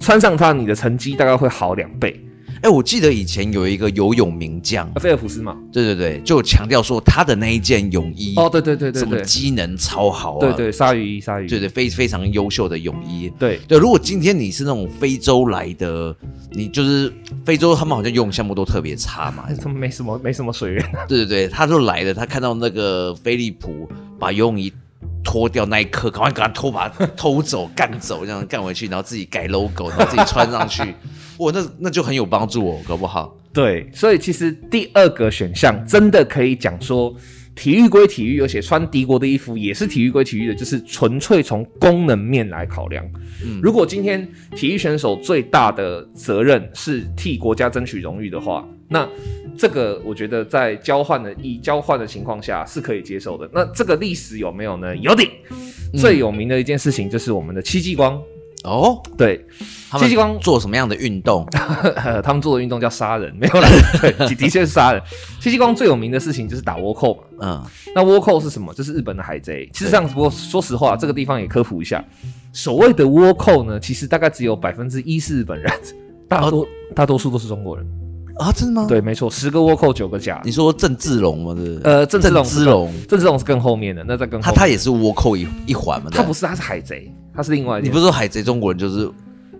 [0.00, 2.20] 穿上它，你的成绩大概会好两倍。
[2.62, 13.58] 哎，我记得以前有一个游泳名将，菲尔普斯嘛，对对对，就强调说他的那一件泳衣，哦，对对对对，什么机能超好啊，对对，鲨鱼衣，鲨鱼，对对，非非常优秀的泳衣，对。
[13.66, 13.78] 对。
[13.78, 16.14] 如果今天你是那种非洲来的，
[16.52, 17.10] 你就是
[17.46, 24.70] 非洲，他们好像游泳项目都特别差嘛，他们没什么没什么水源，对对对，他就来了，他看到那个飞利浦把游泳衣
[25.22, 30.82] 脱掉那一刻，赶快赶快偷把他 偷走干走，这样干回去，然后自己改 logo，然后自己穿上去。
[31.38, 33.36] 哇，那那就很有帮助哦，搞不好。
[33.52, 37.14] 对，所以其实第二个选项真的可以讲说，
[37.54, 43.04] 体育归体育，而且穿敌国的衣服也是体育归体育的，就是纯粹从功能面来考量。
[43.44, 49.08] 嗯，如果今天体育选手最大的责任是替国家争取荣誉的话，那
[49.56, 53.48] 这个我觉得在交换的以交换的情况下是可以接受的。
[53.52, 54.94] 那这个历史有没有呢？
[54.96, 55.30] 有点。
[55.94, 58.20] 最有名的一件事情就是我们的戚继光。
[58.62, 59.42] 哦，对，
[59.98, 61.46] 戚继光做什么样的运动？
[62.22, 63.68] 他们做的运动叫杀人， 没有啦，
[64.02, 65.02] 对，的确是杀人。
[65.40, 67.22] 戚继光最有名的事情就是打倭寇嘛。
[67.40, 68.72] 嗯，那倭寇是什么？
[68.74, 69.68] 就是日本的海贼。
[69.72, 72.04] 其实这样子，不过说实话，这个地方也科普一下，
[72.52, 75.72] 所谓的倭寇呢，其实大概只有百分之一是日本人，
[76.28, 77.86] 大多大多数都是中国人
[78.40, 78.52] 啊？
[78.52, 78.86] 真的吗？
[78.88, 80.40] 对，没错，十个倭寇九个假。
[80.44, 81.54] 你说郑志龙吗？
[81.54, 86.10] 对，呃，郑志龙，郑志龙，郑志龙是更后面的，那在更后面他他也是倭寇一一环嘛？
[86.10, 87.12] 他不是，他是海贼。
[87.32, 89.08] 他是另外一，你不是说海贼中国人就是，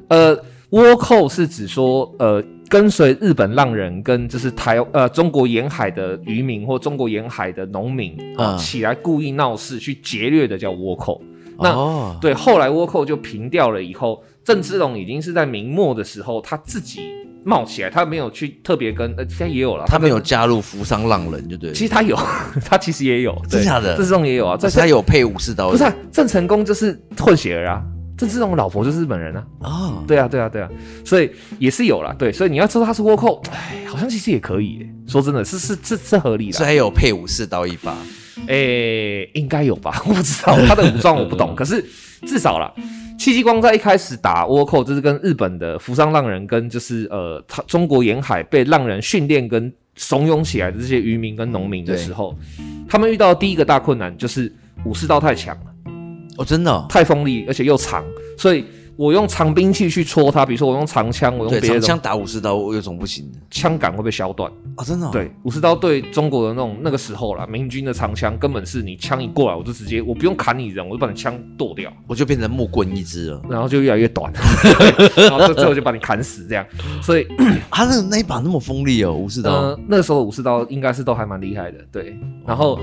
[0.09, 0.37] 呃，
[0.71, 11.21] 倭寇是指说，呃，跟随日本浪人跟就是台呃中国沿海的渔民或中国沿海的农民啊、嗯、起来故意闹事去劫掠的叫倭寇。
[11.59, 17.01] 那、哦、对，后来倭寇就平掉了以后，郑芝龙已经是在明末的时候他自己
[17.45, 21.73] 冒起来，他没有去特别跟呃现在也有了，他没有加入扶桑浪人，就对。
[21.73, 22.17] 其实他有，
[22.65, 27.83] 他其实也有，真的，郑芝龙也有啊，但是他有配武士刀，不是郑、啊、成功就是混血儿啊，
[28.19, 30.69] 郑芝龙老婆就是日本人啊，哦，对啊，对啊，对啊，
[31.05, 32.15] 所以也是有了。
[32.19, 37.93] 对，所以你要知道他是倭寇，哎，好像其实也可以，说真的是是是是合理的，所以还有配武士刀一把，
[38.47, 41.83] 哎、欸，应该有吧， 我不知道他的武装我不懂， 可是
[42.27, 42.73] 至少啦。
[43.19, 52.35] 戚继光在一开始打倭寇，就是跟日本的扶桑浪人，跟就是呃，他中国沿海被浪人训练跟怂恿起来的这些渔民跟农民的时候，
[52.89, 54.53] 他们遇到第一个大困难就是
[54.85, 55.93] 武士刀太强了。
[56.39, 58.05] 哦，真的、哦，太锋利，而且又长，
[58.39, 58.65] 所以。
[59.01, 64.85] 我用长兵器去戳它，比如说我用长枪，我用别的长枪打武士刀，我有种不行的，枪杆会被削断啊！
[64.85, 74.31] 真的、哦，对，武士刀对中国的那种那个时候啦，明军的长枪根本是你枪一过来，我就直接我不用砍你人，我就把你枪剁掉，我就变成木棍一支了，然后就越来越短，
[75.17, 76.67] 然后最后就把你砍死这样。
[77.01, 77.27] 所以
[77.71, 82.15] 他 那那一把那么锋利哦，武士刀，呃、那个时候的武士刀应该是都还蛮厉害的，对。
[82.47, 82.79] 然后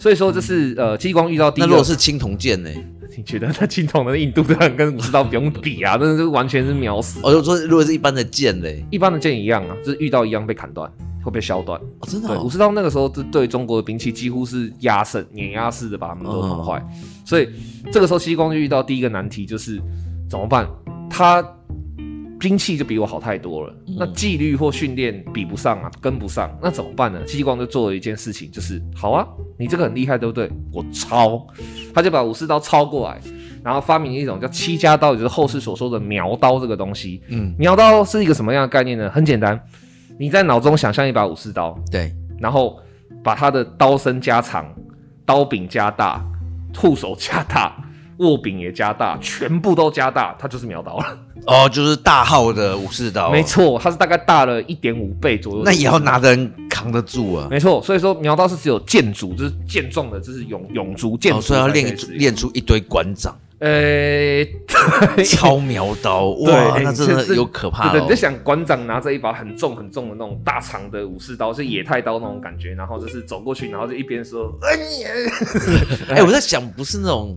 [0.00, 2.70] 所以说就是呃，激光遇到第一个，那如果是青铜剑呢？
[3.18, 5.98] 你觉得那青铜的硬度当然跟武士刀不用比啊？
[6.00, 7.18] 那是完全是秒死。
[7.20, 10.88] 我就说，如果是一般的剑嘞，一般的剑一样啊，就是遇到一样被砍断，
[11.24, 11.76] 会被削断。
[11.98, 12.36] 哦，真的、哦。
[12.36, 16.80] 对，武士刀那个时候是对中国的兵器几乎是压胜、碾压式的把他们都弄坏。
[17.24, 17.48] 所以
[17.90, 19.82] 这个时候戚继光就遇到第一个难题，就是
[20.30, 20.64] 怎么办？
[21.10, 21.44] 他。
[22.38, 27.22] 兵器就比我好太多了，那纪律或训练比不上啊，跟不上，那怎么办呢？
[27.24, 29.26] 戚继光就做了一件事情，就是好啊，
[29.58, 30.48] 你这个很厉害，对不对？
[30.72, 31.44] 我抄，
[31.92, 33.20] 他就把武士刀抄过来，
[33.64, 37.20] 然后发明一种叫戚家刀，也就是后世所说的苗刀这个东西。
[37.28, 39.10] 嗯，苗刀是一个什么样的概念呢？
[39.10, 39.60] 很简单，
[40.18, 42.78] 你在脑中想象一把武士刀，对，然后
[43.24, 44.72] 把它的刀身加长，
[45.26, 46.24] 刀柄加大，
[46.76, 47.84] 护手加大。
[48.18, 51.18] 握柄也加大，全部都加大，它就是苗刀了。
[51.46, 53.30] 哦，就是大号的武士刀。
[53.30, 55.62] 没错，它是大概大了一点五倍左右。
[55.64, 57.48] 那也要拿的人扛得住啊。
[57.50, 61.40] 没错，所以说苗刀是只有剑族，就是剑重的，就是勇勇族剑族。
[61.40, 63.34] 所以要练练出一堆馆长。
[63.60, 64.54] 呃、欸，
[65.24, 67.92] 超苗刀，哇，那真的有可怕、哦。
[67.92, 74.76] 对，对，你在想馆长拿着一把很重很重的那种大长的武士刀，是野太刀那种感觉，然后就是走过去，然后就一边说：“哎、
[76.14, 77.36] 欸欸，我在想，不是那种。”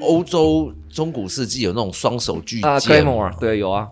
[0.00, 3.86] 欧洲中古世纪有那种双手巨剑，啊，Claymore，对，有啊，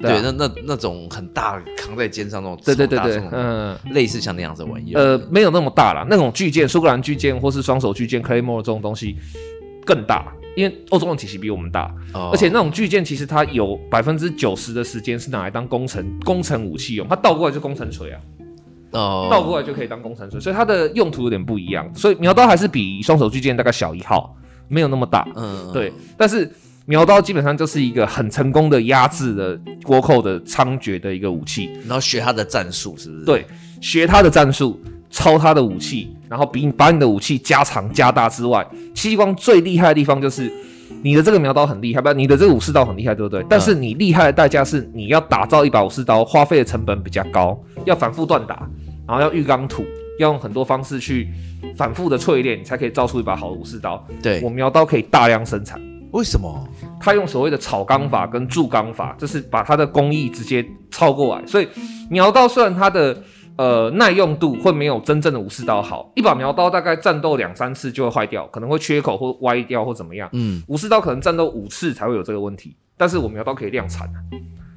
[0.00, 9.16] 对，啊、对，那那那种很大扛在肩上那种，对对对对，嗯，类似像那样子的玩意儿，呃，没有那么大啦，那种巨剑，苏格兰巨剑或是双手巨剑，Claymore 这种东西
[9.84, 18.20] 更大，因为欧洲的体系比我们大，哦、而且那种巨剑其实它有百分之九十的时间是拿来当攻城攻城武器用，它倒过来就攻城锤啊，
[18.92, 24.34] 哦，倒过来就可以当攻城锤，所以它的用途有点不一样，所以苗刀还是比双手巨剑大概小一号。
[24.68, 26.50] 没有那么大，嗯，对，但是
[26.86, 33.24] 苗刀基本上就是一个很成功的压制了倭寇的猖獗的一个武器，然后学他的战术是不是？
[33.24, 33.46] 对，
[33.80, 40.50] 学他的战术，抄他的武器，然后比你把你的武器加长加大之外，戚继光最厉害的地方就是
[41.02, 43.44] 你的这个苗刀很厉害，不，你的这个武士刀很厉害，对不对？
[43.48, 48.68] 但是你厉害的代价是你要打造一把武士刀，花费的成本比较高，要反复锻打，
[49.06, 49.84] 然后要浴缸土。
[50.16, 51.28] 要用很多方式去
[51.76, 54.04] 反复的淬炼，你才可以造出一把好的武士刀。
[54.22, 55.80] 对，我苗刀可以大量生产。
[56.12, 56.68] 为什么？
[57.00, 61.44] 他用所谓的炒钢法跟铸钢法，就是把它的工艺直接抄过来。
[61.46, 61.68] 所以
[62.08, 63.20] 苗刀虽然它的
[63.56, 70.28] 呃耐用度会没有真正的武士刀好，一把苗刀大概战斗两三次就会坏掉，可能会缺口或歪掉或怎么样。
[70.32, 74.08] 嗯，武士刀可能战斗五次才会有这个问题，但是我苗刀可以量产。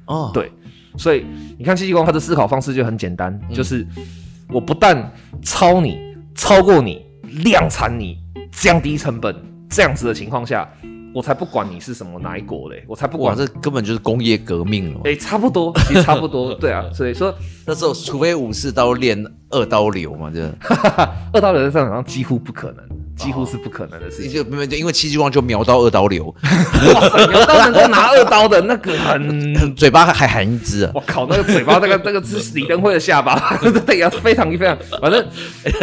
[0.06, 0.50] 哦，对，
[0.96, 1.24] 所以
[1.56, 3.86] 你看戚继光他的思考方式就很简单，嗯、就是。
[4.50, 5.98] 我不但抄你，
[6.38, 7.04] 超过你、
[7.42, 8.16] 量产你、
[8.52, 9.34] 降低成本
[9.68, 10.66] 这样子的情况下。
[11.14, 15.00] 我才不管你是什么哪一国嘞，我才不管，这根本就是工业革命了。
[15.04, 17.34] 哎、欸， 差不多，其实差不多， 对啊，所以说
[17.66, 20.46] 那时候除非武士刀练二刀流嘛，这
[21.32, 22.84] 二刀流在战场上几乎不可能。
[23.18, 26.34] 几乎是不可能的事情，就没有，因为戚继光就瞄刀二刀流，
[26.94, 30.92] 哇塞，瞄到能够拿二刀的那个很， 嘴巴还含一只啊！
[30.94, 35.26] 我靠，那个嘴巴那个 那个是李登辉的下巴， 对呀，非常非常，反正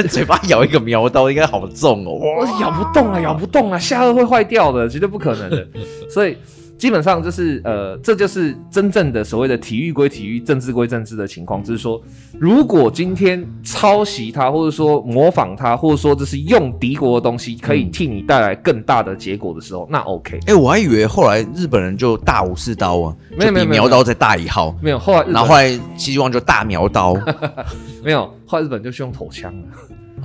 [0.08, 5.68] 嘴巴咬一个瞄刀应该好重哦，我咬不动啊，咬不动啊，下颚会坏掉的，绝对不可能的，
[6.10, 6.38] 所以。
[6.78, 11.64] 基本上就是呃，这就是真正的所谓的体育归体育，政治归政治的情况。
[11.64, 12.02] 就是说，
[12.38, 20.38] 如果今天抄袭他，或者说模仿他，或者说就是用敌国的东西，可以替你带来更大的结果的时候，那 OK。
[20.48, 25.00] 哎、欸，我还以为后来日本人就大武士刀啊，没有没有苗刀再大一号，没有。
[25.00, 27.16] 后来然后后来戚继光就大苗刀，
[28.04, 28.30] 没有。
[28.46, 29.68] 后来日本就是用头枪了。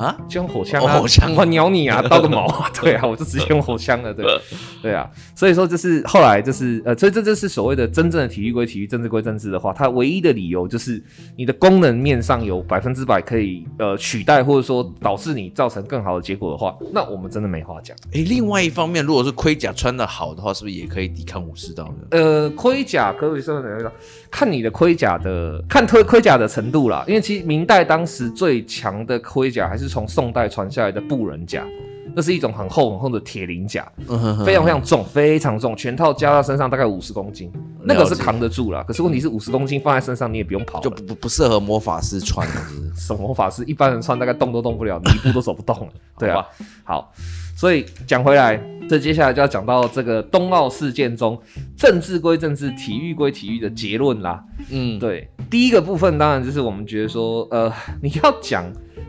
[0.00, 2.70] 啊，就用火枪啊，火枪我鸟你啊， 刀个毛啊！
[2.80, 4.24] 对啊，我就直接用火枪了，对，
[4.80, 5.06] 对啊。
[5.34, 11.02] 所以说，就是后来就是呃，所以这就是所谓的真正的体育归体育，政治归政治的话，它唯一的理由就是
[11.36, 17.94] 你的功能面上有百分之百可以呃取代，或者说导致你造成更好的结果的话，那我们真的没话讲。
[18.14, 21.94] 哎，另外一方面，如果是盔甲穿的好的话，是不是也可以抵抗武士刀呢？
[22.12, 23.92] 呃，盔甲可以说哪个？
[24.30, 27.04] 看你的盔甲的，看推盔甲的程度啦。
[27.06, 31.66] 因为其实明代当时最强的盔甲还是从宋代传下来的布人甲，
[32.14, 33.87] 那是一种很厚很厚的铁鳞甲，
[34.44, 38.85] 非常非常重，非常重，全套加到身上大概五十公斤，那个是扛得住啦。
[38.87, 42.46] 可是问题是五十公斤放在身上你也不用跑，就不不适合魔法师穿，
[42.96, 43.62] 什么魔法师？
[43.64, 45.92] 一般人穿大概动都动不了，你一步都走不动了。
[46.18, 46.46] 对啊，
[46.85, 47.12] 好。
[47.57, 51.38] 所以讲回来，这接下来就要讲到这个冬奥事件中，
[51.76, 54.42] 政治归政治，体育归体育的结论啦。
[54.70, 57.70] 嗯，对，第一个部分当然就是我们觉得说，呃，
[58.03, 58.64] 你要讲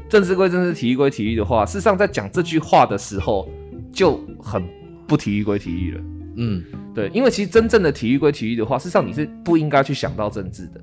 [0.10, 3.50] 政治归政治，体育归体育的话，事实上在讲这句话的时候
[3.92, 4.64] 就很
[5.08, 6.02] 不体育归体育了。
[6.38, 10.82] 嗯，对，因为其实真正的体育归体育的话，事实上你是不应该去想到政治的。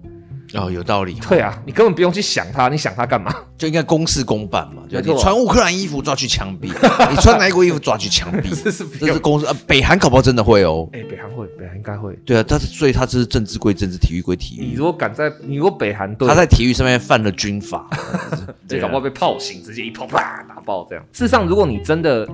[0.55, 1.15] 哦，有道理。
[1.29, 3.35] 对啊，你根本不用去想他，你想他干嘛？
[3.59, 4.83] 就应该公事公办嘛。
[4.89, 6.69] 就你穿乌克兰衣服抓去枪毙，
[7.11, 8.49] 你穿哪国衣服抓去枪毙？
[8.65, 9.47] 这是这是公事。
[9.47, 10.89] 呃，北韩搞不好真的会哦。
[10.93, 12.15] 哎，北韩会，北韩应该会。
[12.25, 14.65] 对啊，他所以他这是政治归政治，体育归体育。
[14.65, 17.87] 你如果敢在，你如果北韩对，他在体育上面犯了军法，
[18.69, 21.05] 这搞不好被炮刑，直接一炮啪打爆这样。
[21.13, 22.27] 事实上，如果你真的。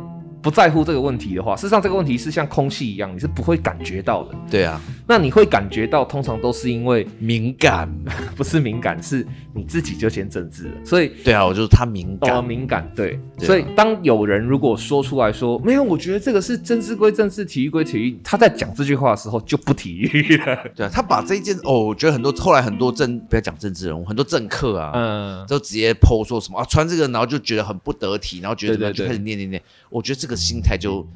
[0.44, 4.34] 不在乎这个问题的话，事实上这个问题是像空气一样，你是不会感觉到的。
[4.50, 4.78] 对啊，
[5.08, 7.90] 那你会感觉到，通常都是因为敏感，
[8.36, 10.72] 不是敏感，是你自己就先政治了。
[10.84, 12.86] 所以，对啊，我就是他敏感，哦，敏感。
[12.94, 20.58] 对，对啊，所以当有人如果说出来说没有，我觉得这个是政治归政治，体育归体育，他在讲这句话的时候就不体育了。
[20.76, 29.62] 对啊，他把这一件哦，我觉得很多后来很多政不要讲政治人物，很多政客啊，嗯，都直接 po 说什么啊，穿这个然后就觉得很不得体，然后觉得怎么就开始念念念。
[29.88, 31.06] 我觉得这个心态就。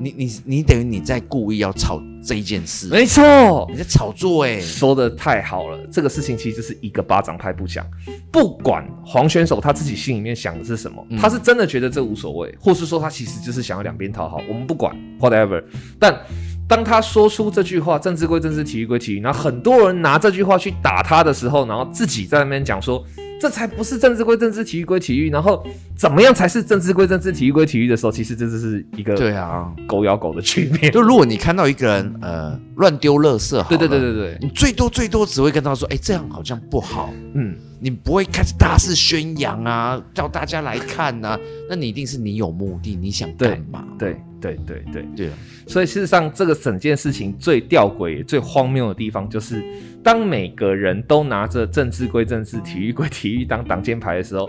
[0.00, 7.86] 你你你等于你在故意要炒这一件事，没错，你在炒作哎，说的太好了，这个事情其实是一个巴掌拍不响，
[8.32, 15.62] 不管黄选手他自己心里面想的是什么，嗯、他是真的觉得这无所谓，或是说他其实就是想要两边讨好，我们不管 whatever，
[16.00, 16.18] 但
[16.66, 23.04] 当他说出这句话，政治归政治，体育归体育，然后很多人拿这句话去打他的时候，然后自己在那边讲说。
[23.44, 25.28] 这才不是政治归政治，体育归体育。
[25.28, 25.62] 然后
[25.94, 30.90] 怎么样才是政治归政治，体育归体育的时候，其实这就是一个对啊，狗咬狗的局面。
[30.90, 37.12] 就如果你看到一个人呃乱丢垃圾，对对对对对，你最多最多只会跟他说，哎，这样好像不好。
[37.34, 37.54] 嗯，
[37.84, 41.38] 你不会开始大肆宣扬啊，叫大家来看啊。
[41.68, 43.86] 那你一定是你有目的，你想干嘛？
[43.98, 45.30] 对对对对对对。
[45.66, 49.62] 所以事实上，这个整件事情最吊诡、最荒谬的地方，就是
[50.02, 54.48] 当每个人都拿着政治归政治、体育归体育当挡箭牌的时候，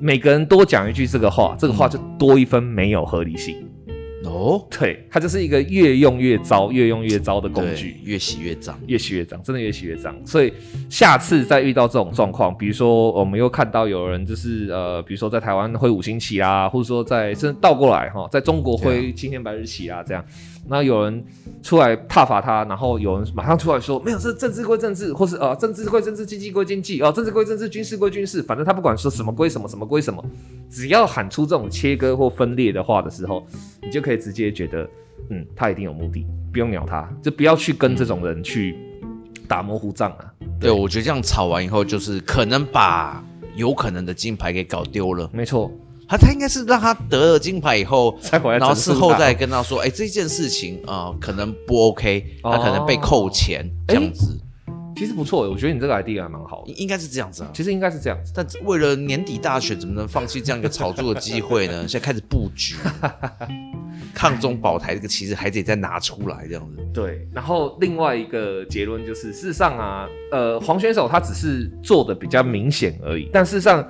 [0.00, 3.68] 每个人多讲一句这个话，这个话就多一分没有合理性。
[4.26, 10.14] 哦，对，它就是一个越用越糟、越用越糟的工具，越洗越脏，越洗越脏，真的越洗越脏。
[10.26, 10.52] 所以
[10.90, 20.24] 下次再遇到这种状况，比如说我们又看到有人就是呃，比如说在台湾挥五星旗啊，或者说在甚至倒过来哈，在中国挥青天白日旗啊，这样。
[20.68, 21.24] 那有人
[21.62, 30.24] 出来挞伐他，然后有人马上出来说，没有，这政治归政治，或是呃政治归政治，经济归经济，哦、呃，政治归政治，军事归军事，反正他不管说什么归什么，什么归什么，
[30.68, 33.46] 只要喊出这种切割或分裂的话的时候，
[33.82, 34.88] 你就可以直接觉得，
[35.30, 38.76] 嗯，他一定有目的，不用鸟他，就不要去跟这种人去
[39.46, 40.32] 打模糊仗啊。
[40.58, 43.24] 对，对，我觉得这样吵完以后，就是可能把
[43.54, 45.30] 有可能的金牌给搞丢了。
[45.32, 45.70] 没错。
[46.08, 54.40] 他他应该是让他得了金牌以后，然后事后再跟他说，哎、欸，这件事情啊、呃，可能不 OK，他可能被扣钱、哦、这样子。
[54.96, 57.50] 其实不错，我觉得你这个 idea 还蛮好的，应该是这样子啊。
[57.52, 61.80] 其实应该是这样子，但为了年底大选，怎么能放弃这样一个炒作的机会呢？
[61.86, 62.76] 现在开始布局，
[64.14, 66.78] 抗中保台这个其实还得再拿出来，这样子。
[66.94, 73.86] 对，然后另外一个结论就是，事实上啊，呃，黄选手他只是做的比较明显而已，但事实上，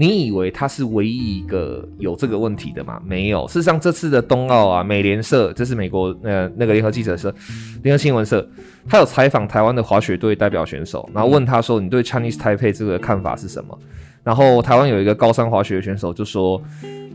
[0.00, 3.02] 你以为他是唯一一个有这个问题的吗？
[3.04, 7.34] 没有，事实上这次的冬奥啊，美联社，这是美国呃那个联合记者社，
[7.82, 8.48] 联合新闻社，
[8.88, 13.76] 他有采访台湾的滑雪队代表选手，然后问他说：“你对 Chinese Taipei 这个看法是什么？”
[14.22, 16.62] 然后台湾有一个高山滑雪选手就说：“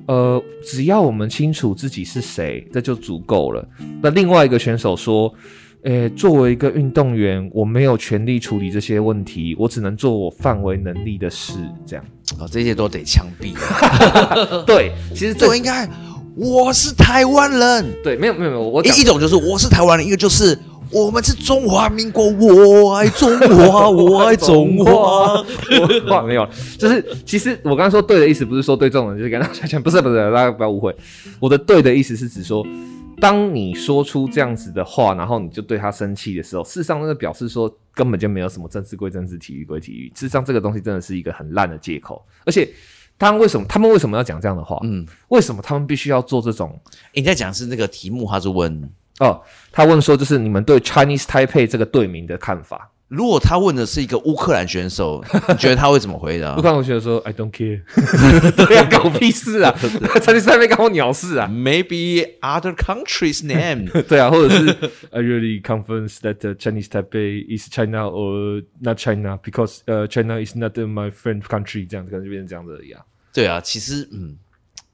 [0.07, 3.65] 呃，只要我们清楚自己是谁，这就足够了。”
[4.03, 5.33] 那另外一个选手说
[5.83, 11.53] ：“诶，作为一个运动员，我没有权利处理这些问题，我只能做我范围能力的事。”
[11.85, 12.05] 这样
[12.39, 13.53] 啊，这些都得枪毙。
[14.65, 15.87] 对，其实这应该
[16.35, 17.85] 我是台湾人。
[18.03, 20.57] 对，没有没有没有，我一一种就是我是台湾人，一个就是。
[20.91, 25.43] 我们是中华民国，我爱中华， 我爱中华。
[26.07, 30.95] 话没有，就是其实我刚刚说对的意思，不是说对这种人就是跟他讲，不是不是，大家不要误会。
[31.39, 32.63] 我的对的意思是指说，
[33.23, 40.09] 当你说出这样子的话，然后你就对他生气的时候，事实上那个表示说根本就没有什么政治归政治，体育归体育。
[40.09, 42.21] 事实上这个东西真的是一个很烂的借口。
[42.45, 42.69] 而且，
[43.17, 44.77] 他们为什么他们为什么要讲这样的话？
[44.83, 46.77] 嗯，为什么他们必须要做这种？
[47.13, 48.91] 你在讲是那个题目，他是问。
[49.19, 52.91] 哦，他问说，就是你们对 Chinese Taipei 这个队名的看法。
[53.13, 56.57] 如果他问的是一个乌克兰选手，你觉得他会怎么回答？
[56.57, 57.81] 乌克兰选手说：“I don't care，
[58.55, 64.75] 对呀，搞屁事啊！Chinese Taipei 干我鸟事啊？Maybe other countries' name，对啊，或者是
[65.11, 70.57] I really convinced that Chinese Taipei is China or not China because 呃 China is
[70.57, 73.03] not my friend country，这样子可能就变成这样子而已啊。
[73.31, 74.37] 对啊，其实嗯，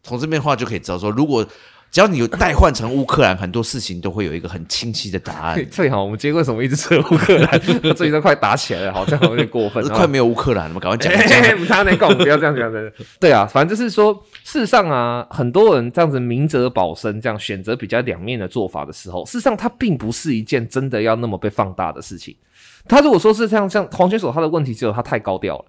[0.03, 1.47] 从这边话就可以知道说，如果。
[1.91, 5.65] 只要你有代换成乌克兰，很多事情都会有一个很清晰的答案。
[5.71, 7.59] 最好我们今天为什么一直扯乌克兰？
[7.59, 9.83] 最近都快打起来了，好像有点过分。
[9.89, 10.79] 快 没有乌克兰了吗？
[10.79, 11.57] 赶快讲讲。
[11.65, 12.71] 他那个不要这样讲。
[13.19, 14.13] 对啊，反正就是说，
[14.43, 22.35] 事实上啊，很多人这样子明哲保身，这样选择比较两面的做法的时候，事实上它并不是一件真的要那么被放大的事情。
[22.87, 25.65] 他如果说是这样，像黄选手他的问题只有他太高调了。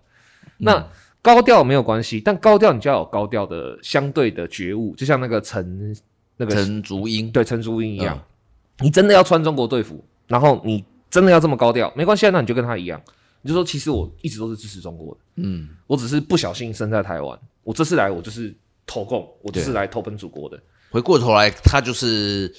[0.59, 0.75] 那。
[0.75, 0.85] 嗯
[1.23, 5.95] 高调没有关系，但高调你就要有高调的相对的觉悟，就像那个陈
[6.41, 7.31] 那个陈竹英。
[7.31, 13.01] 对陈竹英一样，嗯、你真的要穿中国队服，然后你真的要这么高调，没关系啊，那你就跟他一样，
[13.43, 18.55] 你就说其实我一直都是支持中国的，嗯，我只是不小心生在台湾，我这次来我就是
[18.87, 20.59] 投共，我就是来投奔祖国的。
[20.91, 22.53] 回过头来，他就是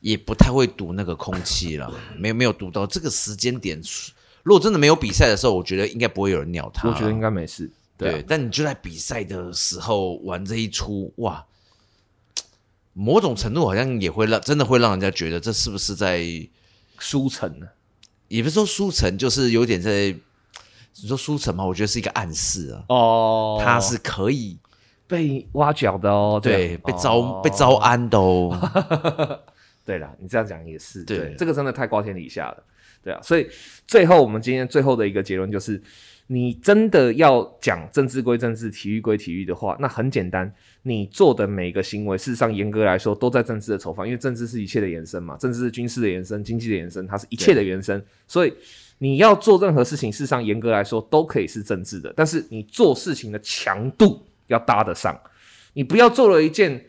[0.00, 3.80] 也不太会读那个空气了，没有没有读到这个时间点，
[4.42, 7.70] 如果真的没有比赛的时候，我觉得应该不会有人鸟他，我觉得应该没事。
[7.96, 11.44] 对，对，但你就在比赛的时候玩这一出，哇，
[12.98, 16.24] 某种程度好像也会让真的会让人家觉得这是不是在
[16.98, 17.66] 输诚呢？
[18.28, 20.14] 也不是说输诚，就是有点在
[21.02, 21.62] 你说输诚嘛？
[21.66, 22.84] 我觉得是一个暗示啊。
[22.88, 24.58] 哦，他是可以
[25.06, 28.58] 被挖角的哦，对，被招、哦、被招安的哦。
[29.84, 32.64] 对了，你这样讲也是，对，对，这个真的太瓜天理下了，
[33.04, 33.20] 对啊。
[33.22, 33.46] 所以
[33.86, 35.82] 最后我们今天最后的一个结论就是。
[36.28, 40.52] 你真的要讲政治归政治，体育归体育的话，那很简单，
[40.86, 48.00] 你做的每一个行为，事实上严格来说都在政治的筹范，因为政治是一切的延伸嘛，政治是军事的延伸，经济的延伸，它是一切的延伸。
[48.28, 48.54] 所以
[48.98, 55.18] 你要做任何事情，事实上严格来说都可以是政治的，但是你做事情的强度要搭得上，
[55.72, 56.84] 你不要做了一件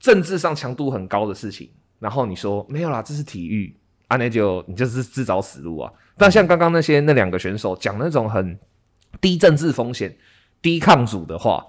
[0.00, 3.74] 政治上强度很高的事情，然后你说没有啦，这是体育，
[4.08, 5.92] 啊，那就你就是自找死路啊。
[6.16, 8.58] 但像刚刚那些那两个选手讲那种很。
[9.18, 10.14] 低政治风险、
[10.60, 11.64] 低抗阻的话，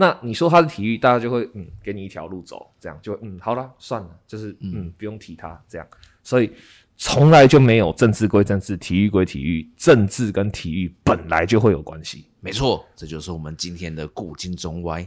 [0.00, 5.86] 那你说他是体育，大家就会嗯给你一条路走，这样就嗯好了，算了，就是嗯，嗯不用提他这样。
[6.22, 6.50] 所以
[6.96, 12.24] 从来就没有政治归政治，体育归体育，政治跟体育本来就会有关系。
[12.40, 15.06] 没错，这就是我们今天的古今中外。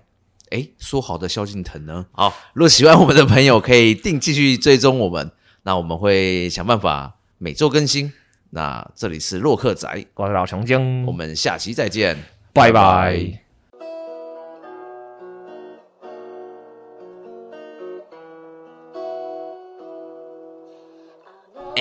[0.52, 2.06] 诶，说好的萧敬腾呢？
[2.12, 5.32] 好，如果喜欢我们的朋友，可以定继续追踪我们，
[5.64, 8.14] 那我们会想办法每周更新。
[8.52, 12.16] 那这里是洛克仔，我是老强江，我们下期再见，
[12.54, 13.43] 拜拜。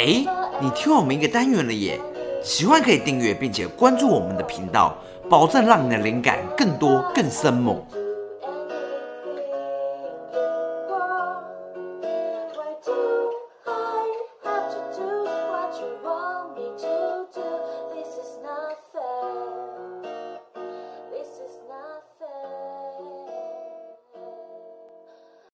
[0.04, 0.26] 哎，
[0.60, 1.96] 你听我们一个单元了耶，
[2.42, 4.96] 喜欢可以订阅并且关注我们的频道，
[5.30, 7.80] 保证让你的灵感更多更深猛。